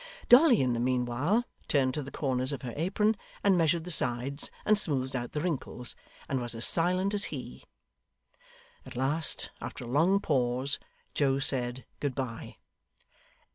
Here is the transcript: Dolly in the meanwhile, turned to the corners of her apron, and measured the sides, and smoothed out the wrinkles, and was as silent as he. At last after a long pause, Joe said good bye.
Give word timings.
Dolly 0.29 0.61
in 0.61 0.73
the 0.73 0.79
meanwhile, 0.79 1.43
turned 1.67 1.93
to 1.93 2.01
the 2.01 2.09
corners 2.09 2.51
of 2.51 2.63
her 2.63 2.73
apron, 2.75 3.15
and 3.43 3.55
measured 3.55 3.83
the 3.83 3.91
sides, 3.91 4.49
and 4.65 4.75
smoothed 4.75 5.15
out 5.15 5.33
the 5.33 5.41
wrinkles, 5.41 5.95
and 6.27 6.41
was 6.41 6.55
as 6.55 6.65
silent 6.65 7.13
as 7.13 7.25
he. 7.25 7.65
At 8.83 8.95
last 8.95 9.51
after 9.61 9.83
a 9.83 9.87
long 9.87 10.19
pause, 10.19 10.79
Joe 11.13 11.37
said 11.37 11.85
good 11.99 12.15
bye. 12.15 12.55